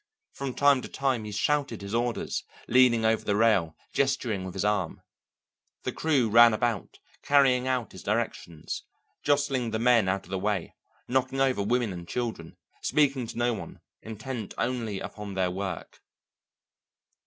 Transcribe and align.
From 0.33 0.55
time 0.55 0.81
to 0.81 0.87
time 0.87 1.25
he 1.25 1.31
shouted 1.31 1.83
his 1.83 1.93
orders, 1.93 2.43
leaning 2.67 3.05
over 3.05 3.23
the 3.23 3.35
rail, 3.35 3.75
gesturing 3.93 4.43
with 4.43 4.55
his 4.55 4.65
arm. 4.65 5.01
The 5.83 5.91
crew 5.91 6.27
ran 6.27 6.55
about, 6.55 6.97
carrying 7.21 7.67
out 7.67 7.91
his 7.91 8.01
directions, 8.01 8.81
jostling 9.21 9.69
the 9.69 9.77
men 9.77 10.09
out 10.09 10.23
of 10.25 10.31
the 10.31 10.39
way, 10.39 10.73
knocking 11.07 11.39
over 11.39 11.61
women 11.61 11.93
and 11.93 12.07
children, 12.07 12.57
speaking 12.81 13.27
to 13.27 13.37
no 13.37 13.53
one, 13.53 13.79
intent 14.01 14.55
only 14.57 14.99
upon 14.99 15.35
their 15.35 15.51
work. 15.51 16.01